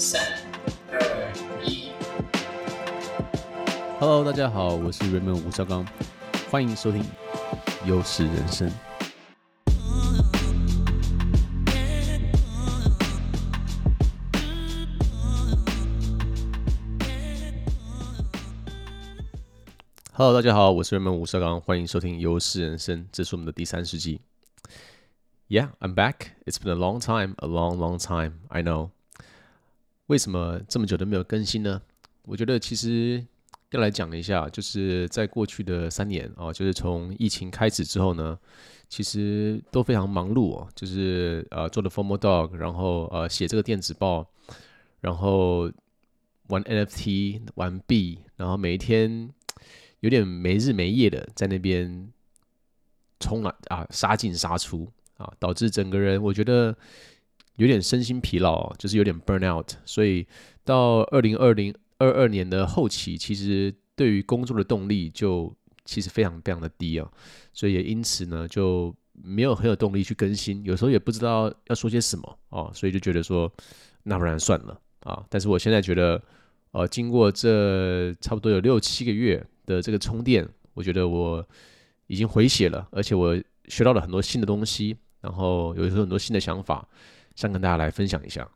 [0.00, 0.22] 三、
[0.92, 1.32] 二、
[1.64, 1.90] 一。
[3.98, 5.84] Hello，大家好，我是 Raymond 吴绍刚，
[6.48, 7.04] 欢迎收听
[7.84, 8.70] 优势人生。
[20.12, 24.20] Hello，大家好，我是 Raymond 吴绍刚，欢迎收听优势人生，这是我们的第三十集。
[25.48, 26.36] Yeah, I'm back.
[26.46, 28.34] It's been a long time, a long, long time.
[28.46, 28.90] I know.
[30.08, 31.80] 为什么这么久都没有更新呢？
[32.22, 33.24] 我觉得其实
[33.70, 38.38] 要来讲一下，就是在过去的三年啊，就是从疫情开始之后呢，
[38.88, 40.68] 其实都非常忙碌哦。
[40.74, 44.26] 就是呃做的 Formal Dog，然后呃写这个电子报，
[45.00, 45.70] 然后
[46.48, 49.30] 玩 NFT，玩币，然后每一天
[50.00, 52.10] 有点没日没夜的在那边
[53.20, 54.90] 冲了啊，杀进杀出。
[55.18, 56.78] 啊，导致整个人我觉得
[57.58, 59.72] 有点身心疲劳，就是有点 burn out。
[59.84, 60.26] 所以
[60.64, 65.52] 到二零二零二二年的后期，其实对于工作的动力就
[65.84, 67.10] 其实非常非常的低啊。
[67.52, 72.70] 所以也因此呢，就没有很有动力去更新，有时候也不知道要说些什么啊。
[72.72, 73.52] 所以就觉得说，
[74.04, 75.24] 那不然算了啊。
[75.28, 76.22] 但是我现在觉得，
[76.70, 81.44] 呃，经过这差不多有六七个月的这个充电，我觉得我
[82.06, 83.36] 已经回血了，而且我
[83.66, 84.96] 学到了很多新的东西。
[85.20, 86.88] 然后有时候很多新的想法，
[87.38, 88.50] 想跟大家来分享一下。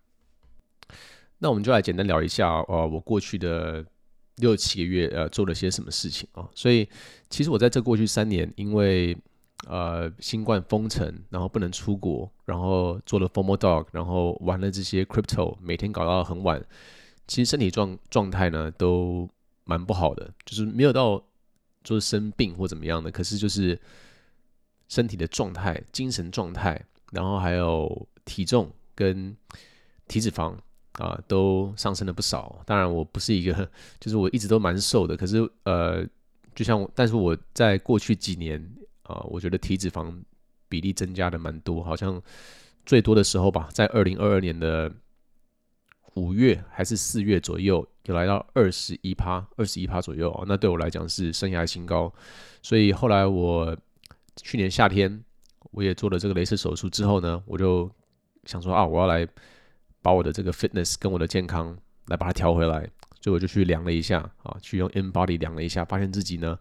[1.39, 3.87] 那我们就来简单聊一下，呃，我过去的
[4.39, 6.49] 六七个月，呃，做了些什么事情啊？
[6.53, 6.89] 所以
[7.31, 9.17] 其实我在这过去三年，因为
[9.69, 16.61] 呃新冠封城，然后不能出国，然后做了 Formal Dog，然后玩了这些 Crypto，每天搞到很晚，
[17.29, 19.31] 其实身体状状态呢都
[19.63, 21.23] 蛮不好的，就是没有到
[21.85, 23.81] 就是生病或怎么样的，可是就是。
[24.89, 26.79] 身体的状态、精神状态，
[27.13, 29.37] 然后还有体重跟
[30.09, 30.55] 体脂肪
[30.93, 32.63] 啊，都上升了不少。
[32.67, 35.17] 当然，我不是一个，就是我一直都蛮瘦的。
[35.17, 36.07] 可是，呃，
[36.55, 38.63] 就像，但是我在过去几年
[39.03, 40.15] 啊，我觉得体脂肪
[40.69, 42.21] 比例增加的蛮多，好像
[42.85, 44.93] 最多的时候吧，在二零二二年的
[46.15, 50.45] 五月还是四月左右，有来到二十一趴，二十一趴左右啊。
[50.47, 52.13] 那对我来讲是生涯新高，
[52.63, 53.77] 所以后来我。
[54.37, 55.23] 去年夏天，
[55.73, 57.91] 我也做了这个雷射手术之后呢，我就
[58.45, 59.27] 想说啊，我要来
[60.03, 61.77] 把我的这个 fitness 跟我的健康
[62.07, 62.81] 来把它调回来，
[63.21, 66.59] 所以我就去量了一下啊，去用 InBody 量了一下，发现自己呢，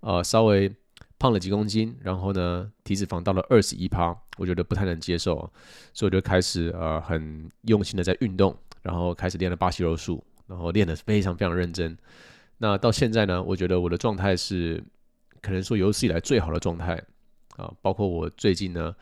[0.00, 0.72] 呃，稍微
[1.18, 5.34] 胖了几公斤，然后呢，体脂肪到了二十一趴，我觉得不太能接受，
[5.92, 11.96] 所以我就开始呃很用心的在运动，然后开始练了巴西柔术，然后练得非常非常认真。
[12.58, 14.82] 那到现在呢，我觉得我的状态是
[15.42, 17.02] 可能说有史以来最好的状态。
[17.56, 18.92] 啊，包括我最近呢，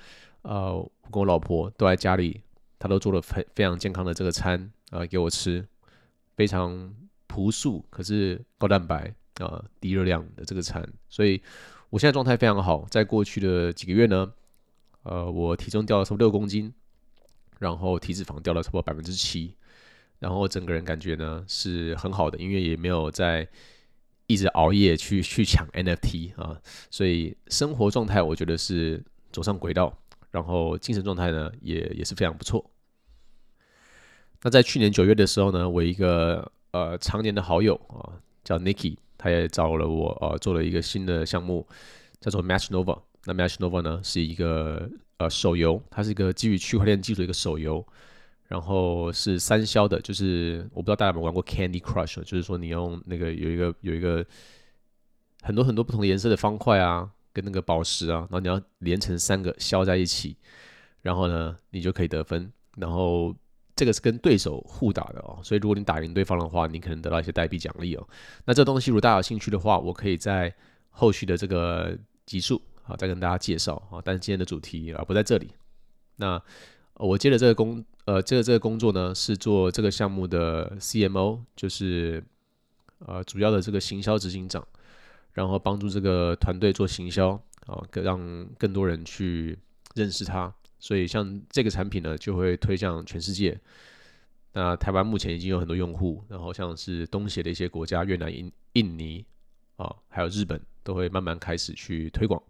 [0.42, 2.42] 呃，我跟我老婆都在家里，
[2.78, 5.66] 她都做了非非常健康的这个餐啊、给我吃，
[6.36, 6.94] 非常
[7.26, 11.40] 朴素，可是高蛋白啊、低热量的这个餐，所以
[11.90, 12.86] 我现在状态非常好。
[12.90, 14.32] 在过去的几个月呢，
[15.02, 16.72] 呃，我体重掉了差不多六公斤，
[17.58, 19.54] 然后体脂肪掉了差不多百分之七，
[20.18, 23.48] 然后整个人感觉呢是很好的，因为也没有在。
[24.28, 26.58] 一直熬夜去去抢 NFT 啊，
[26.90, 29.94] 所以生活状态我觉得是走上轨道，
[30.32, 32.68] 然后精神状态呢也也是非常不错。
[34.42, 41.64] 那在去年九月的时候呢，我一个呃常年的好友啊叫 Nicky，他也找了我呃做了一个新的项目，
[42.20, 43.00] 叫做 Match Nova。
[43.24, 47.86] 那 Match Nova 呢是一个呃手游，它是一个基于区块链技术的一个手游。
[48.48, 54.22] 然后是三消的，就是我不知道大家有没有玩过 Candy Crush，就是说你用那个有一个有一个
[55.40, 60.36] 很多很多不同颜色的方块啊，跟那个宝石啊，然后你要连成三个消在一起，
[61.00, 62.52] 然后呢你就可以得分。
[62.76, 63.34] 然后
[63.76, 68.08] 这个是跟对手互打的哦，所以如果你打赢对方的话，你可能得到一些代币奖励哦。
[68.44, 70.54] 那这东西如果大家有兴趣的话，我可以在
[70.90, 74.00] 后续的这个集数啊再跟大家介绍啊。
[74.04, 75.50] 但是今天的主题啊不在这里。
[76.16, 76.40] 那
[76.94, 77.84] 我接的这个工。
[78.04, 82.20] 呃，这个这个工作呢是做这个项目的 CMO，就是
[82.98, 84.66] 呃主要的这个行销执行长，
[85.32, 87.30] 然后帮助这个团队做行销
[87.66, 89.58] 啊，让更多人去
[89.94, 90.52] 认识它。
[90.78, 93.58] 所以像这个产品呢，就会推向全世界。
[94.52, 99.24] 那台湾目前已经有很多用户，然后像是东协的一些国家，越南、印印尼
[99.76, 102.42] 啊，还有日本，都会慢慢开始去推广。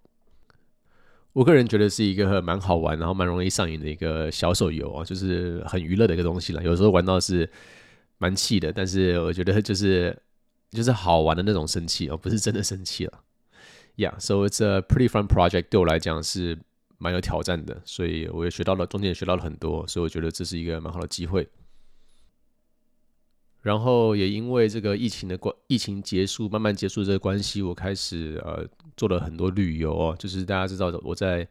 [1.33, 6.63] 我个人觉得是一个蛮好玩，然后蛮容易上瘾的一个小手游啊，就是很娱乐的一个东西了。
[6.63, 7.49] 有时候玩到是
[8.19, 10.19] 蛮气的，但是我觉得就是
[10.73, 13.23] 就是好玩的那种生气哦，不是真的生气了。
[13.97, 15.67] Yeah，so it's a pretty fun project。
[15.69, 16.59] 对我来讲是
[16.97, 21.47] 蛮有挑战的，所以我也学到了，中间也学到了很多，所以我觉得这是一个蛮好的机会。
[23.61, 28.67] 然后也因为这个疫情的关，疫情结束慢慢结束这个关系，我开始呃
[28.97, 30.17] 做了很多旅游哦。
[30.19, 31.47] 就是大家知道，我在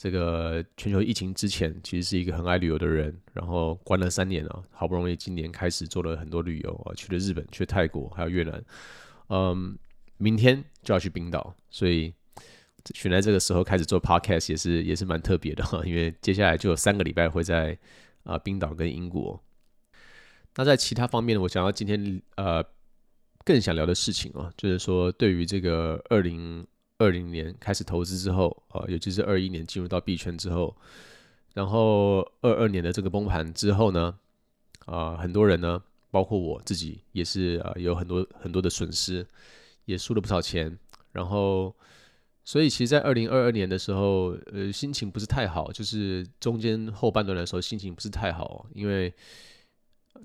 [0.00, 3.20] 这个全球疫情之前，其实是一个很爱旅游的人。
[3.32, 8.64] 然后关了三年了，好不容易今年开始做了很多旅游啊，去了日本，去泰国，还有越南。
[9.28, 9.76] 嗯，
[10.18, 12.14] 明天就要去冰岛，所以
[12.94, 15.82] 选在这个时候开始做 podcast 也是也是蛮特别的哈。
[15.84, 17.76] 因为接下来就有三个礼拜会在
[18.22, 19.42] 啊、冰岛跟英国。
[20.54, 22.64] 那在其他方面，我想要今天呃
[23.44, 26.64] 更想聊的事情啊，就是说对于这个二零
[26.98, 30.76] 二零年开始投资之后啊，尤其是二一年进入到币圈之后，
[31.54, 34.18] 然后二二年的这个崩盘之后呢，
[34.86, 39.26] 啊，很多人呢，包括我自己也是啊，有很多很多的损失，
[39.84, 40.78] 也输了不少钱，
[41.12, 41.74] 然后
[42.44, 49.12] 所以其实，在二零二二年的时候，呃，心情不是太好，就是中间后半段的时候心情不是太好，因为。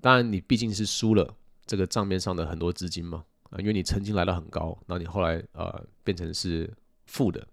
[0.01, 1.35] 当然，你毕竟是输了
[1.67, 6.69] 这个账面上的很多资金嘛，啊，因为你曾经来到很高，然后你后来呃变成是
[7.05, 7.47] 负的，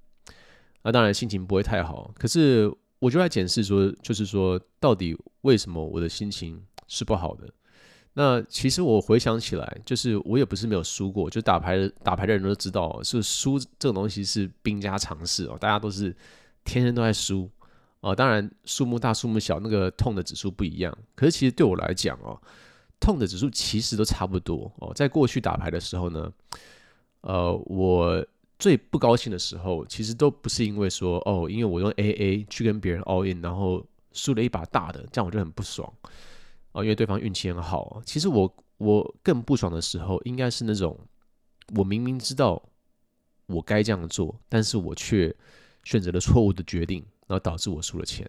[0.82, 2.10] 那当然心情不会太好。
[2.18, 7.48] 可是我就来检视说，就是说到底为什么我的心情是不好的？
[8.14, 16.16] 那其实我回想起来，就是我也不是没有输过，就打牌打牌的人都知道，是输这种东西是兵家常事哦，大家都是
[16.64, 17.48] 天天都在输。
[18.00, 20.96] 哦，当然，数目大、数目小，那个痛的指数不一样。
[21.14, 22.40] 可是，其实对我来讲哦，
[23.00, 24.92] 痛的指数其实都差不多哦。
[24.94, 26.32] 在过去打牌的时候呢，
[27.22, 28.24] 呃，我
[28.58, 35.92] 最不高兴的时候，其实都不是因为说哦，因为我用 AA 去跟别人 all in，然后输了一把大的，这样我就很不爽
[36.72, 38.02] 哦，因为对方运气很好。
[38.04, 40.98] 其实我我更不爽的时候，应该是那种
[41.74, 42.62] 我明明知道
[43.46, 45.34] 我该这样做，但是我却
[45.84, 47.04] 选择了错误的决定。
[47.30, 48.28] 然后导致我输了钱，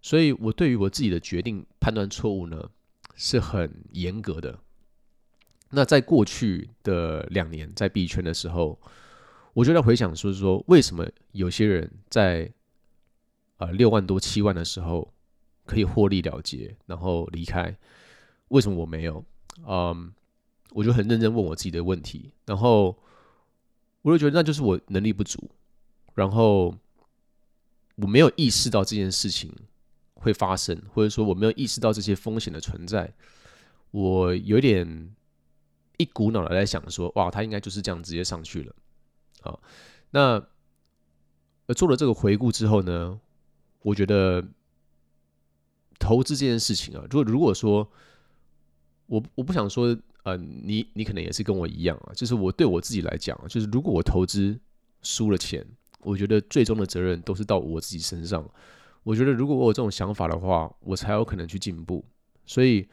[0.00, 2.68] 所以我对于我自己的决定判断错误呢，
[3.14, 4.58] 是很严格的。
[5.70, 8.78] 那在过去的两年在币圈的时候，
[9.54, 12.52] 我就在回想说说，为什么有些人在
[13.56, 15.12] 呃六万多七万的时候
[15.64, 17.76] 可以获利了结，然后离开，
[18.48, 19.24] 为什么我没有？
[19.66, 20.12] 嗯，
[20.70, 22.96] 我就很认真问我自己的问题，然后
[24.02, 25.50] 我就觉得那就是我能力不足，
[26.14, 26.76] 然后。
[27.96, 29.54] 我没有意识到这件事情
[30.22, 33.12] 会发生，或者说我没有意识到这些风险的存在。
[33.90, 35.14] 我有点
[35.98, 38.74] 一股脑的在想说，哇，他应该就是这样直接上去了。
[39.42, 39.60] 好，
[40.10, 40.42] 那
[41.76, 43.20] 做了这个回顾之后呢，
[43.82, 44.42] 我觉得
[45.98, 47.86] 投资这件事情啊，如果如果说
[49.06, 54.58] 我我不想说，呃，你你可能也是跟我一样啊，就是我对我自己来讲啊，就是如果我投资
[55.02, 55.66] 输了钱。
[56.04, 58.44] 我觉得最终的责任都是到我自己身上。
[59.04, 62.04] 我觉得如果我有这种想法的话，我才有可能去进步。
[62.46, 62.88] 所以，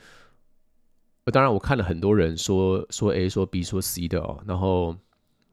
[1.25, 4.95] 当然我看了很多人说说 A 说 B 说 C 的哦，然后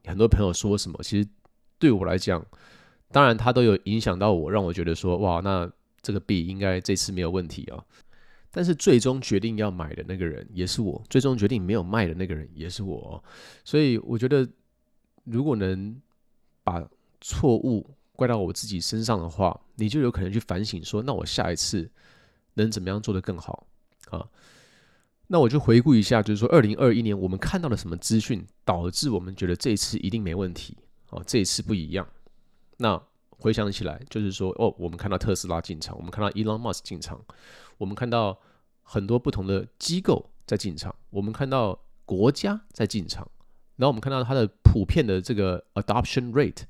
[0.05, 1.27] 很多朋友说什么，其实
[1.77, 2.45] 对我来讲，
[3.11, 5.69] 当然他都有影响到我，让我觉得说哇，那
[6.01, 7.83] 这个 B 应该这次没有问题哦。
[8.49, 13.23] 但是最终决定要买的那个人也是我，最终决定没有卖的那个人也是我。
[13.63, 14.47] 所以我觉得，
[15.25, 16.01] 如果能
[16.63, 16.87] 把
[17.21, 17.87] 错误
[18.17, 21.89] 怪到我自己身上的话，你就有可能去反省说，那我下一次
[22.55, 23.67] 能怎么样做得更好
[24.09, 24.27] 啊？
[25.27, 30.75] 那我就回顾一下，就是说，二零二一年我们看到了什么资讯，导致我们觉得这一次一定没问题
[31.11, 31.21] 啊？
[31.27, 32.07] 这一次不一样。
[32.77, 37.23] 那回想起来，就是说，哦，我们看到特斯拉进场，我们看到 Elon Musk 进场，
[37.77, 38.39] 我们看到
[38.81, 43.29] 很多不同的机构在进场，我们看到国家在进场，
[43.75, 46.63] 然后我们看到它的普遍的这个 adoption rate。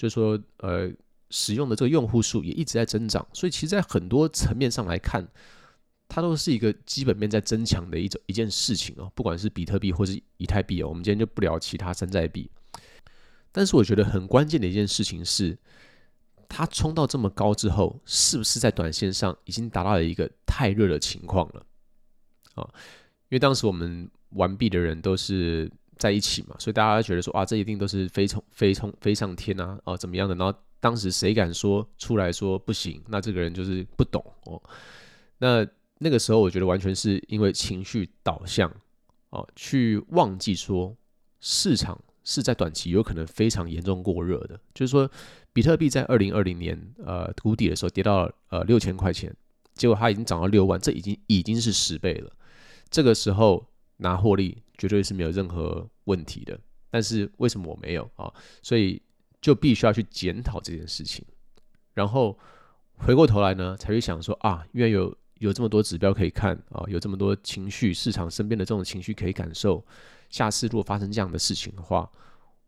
[0.00, 0.90] 就是说，呃，
[1.28, 5.28] 使用的这个用户数也一直在增长，所以其实，在很多层面上来看，
[6.08, 9.12] 它都是一个基本面在增强的一种一件事情哦。
[9.14, 12.50] 不管是比特币或是以太币哦，我们今天就不聊其他山寨币。
[13.52, 15.58] 但是，我觉得很关键的一件事情是，
[16.48, 21.66] 它冲到这么高之后，是不是在短线上已经达到了一个太热的情况了？
[22.54, 22.66] 啊，
[23.28, 25.70] 因为当时我们玩币的人都是。
[26.00, 30.34] 在一起嘛，所以大家觉得说啊，这一定都是飞冲飞冲飞上天啊，哦怎么样的？
[30.34, 34.60] 然后当时谁敢说出来说不行，那这个人就是不懂哦。
[35.36, 35.66] 那
[35.98, 38.72] 那个时候，我觉得完全是因为情绪导向
[39.28, 40.96] 哦，去忘记说
[41.40, 44.58] 市场是在短期有可能非常严重过热的。
[44.72, 45.10] 就是说，
[45.52, 49.30] 比特币在二零二零年呃谷底的时候跌到呃六千块钱，
[49.74, 52.32] 结果它已经涨到六万，这已经已经是十倍了。
[52.88, 53.64] 这个时候
[54.00, 54.62] 拿获利。
[54.80, 58.32] 绝对是没有任何问题的，但是为什么我没有啊？
[58.62, 58.98] 所以
[59.38, 61.22] 就必须要去检讨这件事情，
[61.92, 62.38] 然后
[62.96, 69.84] 回过头来呢，才去想说啊，因为有有这么多指标可以看啊，有这么多情绪，市场身边的这种情绪可以感受。
[70.30, 72.10] 下次如果发生这样的事情的话，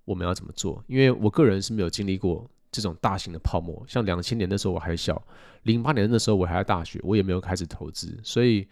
[0.04, 0.84] 我们要怎么做？
[0.86, 5.26] 因为我个人是没有经历过这种大型的泡沫，像两千年的时候我还小，
[5.62, 8.68] 零八年的时候我还在大学，我也没有开始投资，所以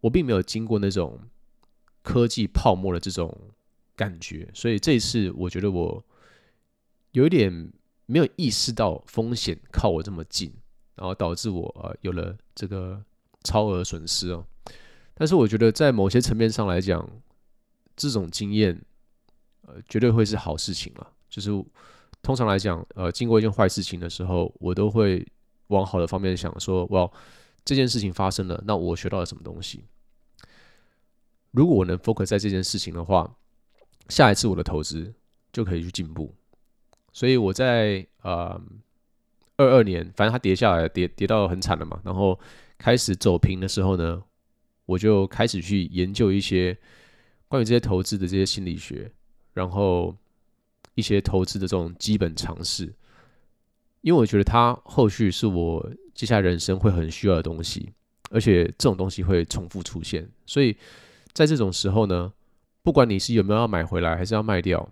[0.00, 1.18] 我并没有经过那种
[2.02, 3.36] 科技泡沫的这种
[3.96, 4.48] 感觉。
[4.54, 6.04] 所以这一次，我觉得我
[7.12, 7.72] 有一点
[8.06, 10.52] 没有意识到风险靠我这么近，
[10.94, 13.02] 然后导致我呃有了这个
[13.44, 14.44] 超额损失哦。
[15.14, 17.08] 但是我觉得在某些层面上来讲，
[17.96, 18.80] 这种经验，
[19.62, 21.12] 呃，绝对会是好事情了。
[21.28, 21.50] 就是
[22.22, 25.26] 通常来讲，呃，经过一件坏事情的时候，我都会
[25.68, 27.10] 往好的方面想，说，哇，
[27.64, 29.84] 这件事情发生了，那我学到了什么东西？
[31.50, 33.36] 如果我能 focus 在这件事情的话，
[34.08, 35.12] 下一次我的投资
[35.52, 36.34] 就可以去进步。
[37.12, 38.60] 所以我在呃
[39.56, 42.38] 二二年，反正它跌下来，跌跌到很惨了嘛，然后
[42.76, 44.22] 开始走平的时候呢，
[44.86, 46.76] 我就开始去研究一些。
[47.50, 49.10] 关于这些投资的这些心理学，
[49.54, 50.14] 然后
[50.94, 52.92] 一些投资的这种基本常识，
[54.02, 57.90] 因为我觉得它后续是我接下来人生会很需要的东西，
[58.28, 60.76] 而且这种东西会重复出现，所以
[61.38, 62.32] 在这种时候呢，
[62.82, 64.88] 不管你是有没有要买回来，还是要卖掉，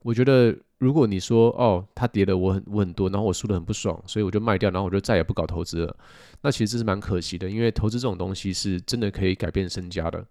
[0.00, 5.96] 我觉得如果你说哦，它跌了我很我很多，然后我输的很不爽，所以我就卖掉，然后我就再也不搞投资了，
[6.42, 10.26] 那其实这是蛮可惜的，因为投资这种东西是真的可以改变身家的。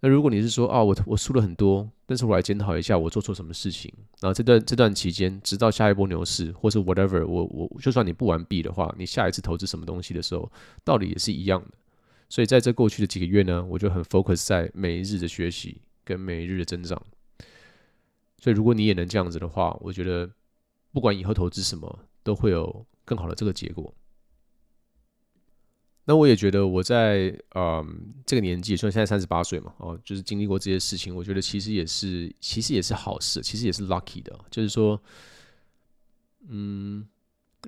[0.00, 3.92] 那如果你是说啊，我我输了很多，但是我来检讨一下我做错什么事情，
[4.22, 10.50] 然后这段这段期间，直到下一波牛市或是 whatever，我我就算你不完毕的话，你下一次投资什么东西的时候，
[10.84, 11.76] 道理也是一样的。
[12.30, 17.02] 所以在这过去的几个月呢，我就很 focus 在每一日的学习跟每一日的增长。
[18.38, 20.30] 所以如果你也能这样子的话，我觉得
[20.92, 23.92] 不管以后投资什么，都会有更好的这个结果。
[26.04, 34.36] 那我也觉得我在嗯这个年纪，虽然现在三十八岁嘛，哦，就是经历过这些事情，我觉得其实也是，其实也是好事，其实也是 lucky 的。
[34.50, 35.00] 就是说，
[36.48, 37.06] 嗯，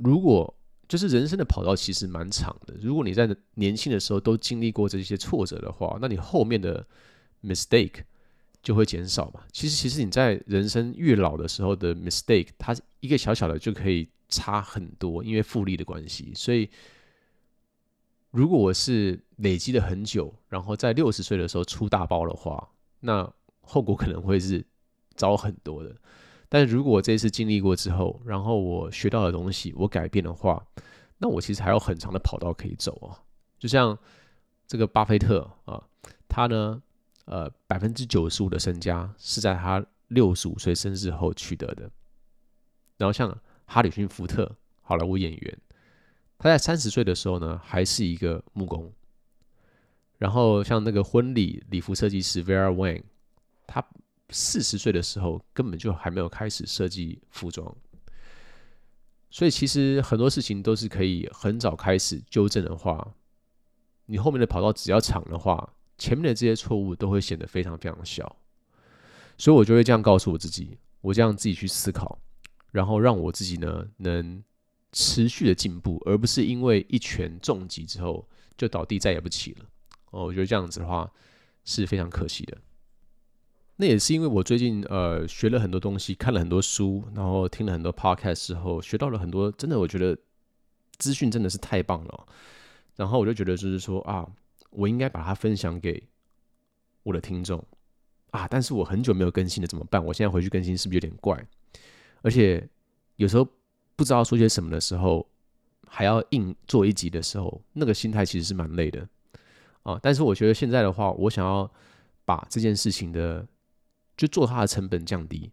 [0.01, 0.53] 如果
[0.93, 6.87] 就是人生的跑道其实蛮长的，如果你在年轻的时候都经历过这些挫折的话，那你后面的
[7.43, 8.03] mistake
[8.63, 9.41] 就会减少嘛。
[9.53, 16.69] 其实，其实你在人生越老的时候的 mistake，它一个小小的就可以差很多，因为复利的关系，所以。
[18.31, 22.67] 如果我是累积了很久，然后在六十岁的时候出大包的话，
[23.01, 23.31] 那
[23.61, 24.65] 后果可能会是
[25.17, 25.95] 糟很多的。
[26.53, 30.63] 但是如果我这次经历过之后，然后我学到的东西我改变的话，
[31.17, 33.17] 那我其实还有很长的跑道可以走啊。
[33.59, 33.99] 就像
[34.67, 35.83] 这个巴菲特啊，
[36.29, 36.83] 他呢，
[37.25, 41.91] 呃，百分之九十五的身家是在他六十五岁生日后取得的。
[42.99, 45.59] 然后像哈里逊福特，好莱坞演员。
[46.37, 48.93] 他在三十岁的时候呢，还是一个木工。
[50.19, 53.05] 然后像那个婚礼礼服设计师 Vera Wang，
[53.67, 53.83] 他
[54.33, 57.77] 四十岁的时候根本就还没有开始设计服装。
[59.31, 63.15] 所以其实很多事情都是可以很早开始纠正的话，
[64.07, 68.37] 你后面的跑道只要长的话，前面的这些错误都会显得非常非常小。
[69.39, 72.19] 所以我就会这样告诉我自己，我这样自己去思考，
[72.71, 74.43] 然后让我自己呢能。
[74.95, 79.65] 持续的进步，而不是因为一拳重击之后就倒地再也不起了。
[80.11, 81.11] 哦，我觉得这样子的话
[81.65, 82.59] 是非常可惜的。
[83.77, 90.17] 那也是因为我最近呃学了很多东西，看了很多书，然后听了很多 podcast 之后，学到了很多，真的我觉得
[90.99, 92.27] 资讯真的是太棒了。
[92.97, 94.27] 然后我就觉得就是说啊，
[94.71, 96.03] 我应该把它分享给
[97.03, 97.65] 我的听众
[98.31, 98.47] 啊。
[98.49, 100.05] 但是我很久没有更新了，怎么办？
[100.05, 101.47] 我现在回去更新是不是有点怪？
[102.23, 102.69] 而且
[103.17, 103.49] 有时候。
[103.95, 105.25] 不知道说些什么的时候，
[105.87, 109.07] 还要硬做一集的时候，那个心态其实是蛮累的
[109.83, 110.01] 啊。
[110.03, 111.71] 但是我觉得现在的话，我想要
[112.25, 113.47] 把这件事情的
[114.17, 115.51] 就做它的成本降低，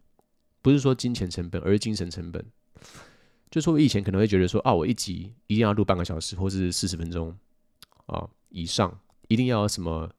[0.62, 2.44] 不是说金钱成本，而是精神成本。
[3.50, 7.36] 就说我以前可能会觉得说啊，我一集一定要录半个小时或是四十分钟
[8.06, 10.10] 啊以上，一定要有什么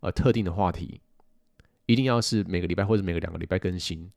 [0.00, 1.00] 呃特定的话题，
[1.86, 4.10] 一定要是每个礼拜或者每个两个礼拜更新。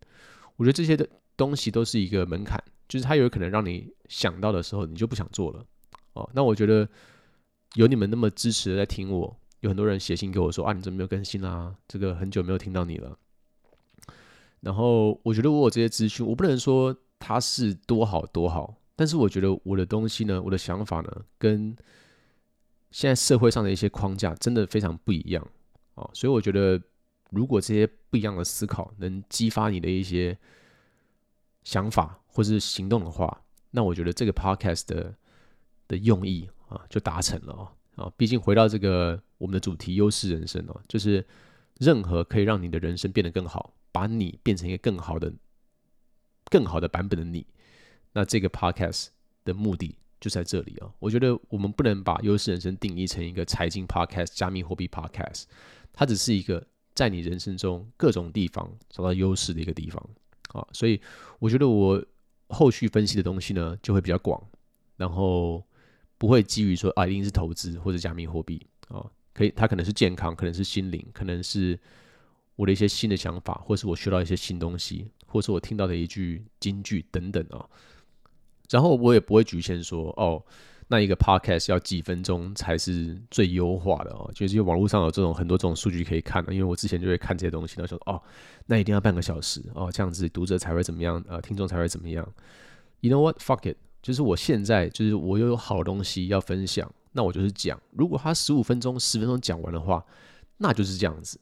[0.55, 2.63] 我觉得这些的东西都是一个门槛。
[2.88, 5.65] 就是它有可能让你想到的时候，你就不想做了
[6.13, 6.29] 哦。
[6.36, 6.88] 那我觉得
[7.74, 11.75] 有你们那么支持的在听我，有很多人写信给我说啊，你怎么没有更新啦？
[11.88, 13.17] 这个很久没有听到你了。
[14.65, 21.75] 然后我觉得我有这些资讯，我不能说它是多好多好，但是我觉得我的东西呢，我的想法呢，跟
[22.89, 25.48] 现在社会上的一些框架真的非常不一样
[25.93, 26.10] 哦。
[26.15, 26.81] 所以我觉得，
[27.29, 30.36] 如果这些不一样的思考能激发你的一些
[31.63, 35.13] 想法或是行动的话，那我觉得这个 podcast 的
[35.88, 41.24] 的用意啊就达成了哦啊，毕竟回到这个我们的主题优势人生哦，就是
[41.79, 45.34] 任何可以让你的人生变得更好，把你变成一个更好的、
[46.50, 47.46] 更好的版本的你，
[48.13, 49.08] 那这个 podcast
[49.44, 50.91] 的目的就在这里啊。
[51.00, 55.44] 我觉得我们不能把优势人生定义成一个财经 podcast、加密货币 podcast，
[55.91, 60.10] 它只是一个在你人生中各种地方找到优势的一个地方
[60.53, 60.67] 啊。
[60.72, 61.01] 所以
[61.39, 62.03] 我觉得我
[62.50, 64.41] 后续分析的东西呢就会比较广，
[64.98, 65.63] 然后。
[66.17, 69.05] 不会基于说啊，一定是投资或者加密货币啊，
[69.36, 71.77] 可以，它可能是健康，可能是心灵，可能是
[72.56, 77.63] 我的一些新的想法，或是我学到一些新东西，或是我听到的一句金句等等啊。
[78.72, 80.44] 然后我也不会局限说哦，
[80.88, 88.20] 那一个 podcast 要几分钟才是最优化的哦，就是因为网络上有这种很多这种数据可以看的，因为我之前就会看这些东西，然后说哦，
[88.65, 92.27] 那一定要半个小时哦，这样子读者才会怎么样，呃，听众才会怎么样。
[93.01, 93.38] You know what?
[93.39, 93.77] Fuck it.
[94.01, 97.81] 就是我现在，就是我又有好东西要分享，那我就是讲。
[97.91, 100.05] 如果他十五分钟、十分钟讲完的话，
[100.57, 101.39] 那就是这样子。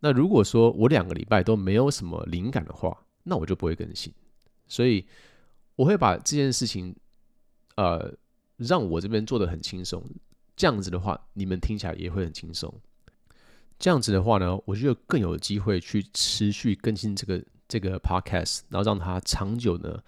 [0.00, 4.10] 那如果说我两个礼拜都没有什么灵感的话，那我就不会更新。
[4.66, 5.06] 所以
[5.76, 6.96] 我会把这件事情，
[7.76, 8.12] 呃，
[8.56, 10.02] 让我这边做的很轻松。
[10.56, 12.72] 这样子的话，你们听起来也会很轻松。
[13.78, 20.02] 这样子的话呢，我就更有机会去持续更新这个这个 podcast，然后让它长久呢。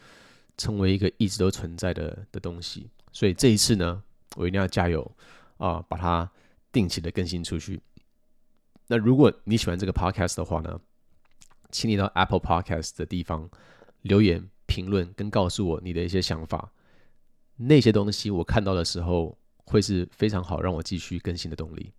[0.56, 4.02] 成为一个一直都存在的的东西，所以这一次呢，
[4.36, 5.10] 我一定要加油
[5.58, 6.30] 啊，把它
[6.72, 7.80] 定期的更新出去。
[8.86, 10.80] 那如果你喜欢这个 podcast 的话呢，
[11.70, 13.48] 请你到 Apple Podcast 的地方
[14.02, 16.72] 留言评论，跟告诉我你的一些想法。
[17.56, 21.92] 那些东西我看到的时候，会是非常好让我继续更新的动力。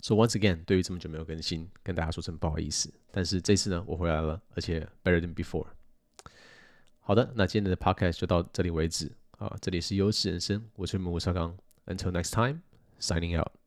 [0.00, 2.92] So once again，对于这么久没有更新，跟大家说声不好意思。
[3.10, 5.66] 但是这次呢，我回来了，而且 better than before。
[7.00, 9.12] 好的，那今天的 podcast 就到这里为止
[9.42, 9.56] 啊！
[9.60, 11.56] 这里是优势人生，我是吴绍刚
[11.86, 12.60] ，Until next time,
[13.00, 13.61] signing out.